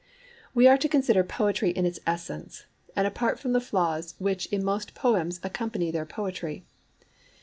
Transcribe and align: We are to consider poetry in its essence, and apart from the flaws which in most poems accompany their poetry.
We 0.55 0.65
are 0.67 0.79
to 0.79 0.89
consider 0.89 1.23
poetry 1.23 1.69
in 1.69 1.85
its 1.85 1.99
essence, 2.07 2.65
and 2.95 3.05
apart 3.05 3.37
from 3.37 3.53
the 3.53 3.61
flaws 3.61 4.15
which 4.17 4.47
in 4.47 4.63
most 4.65 4.95
poems 4.95 5.39
accompany 5.43 5.91
their 5.91 6.07
poetry. 6.07 6.65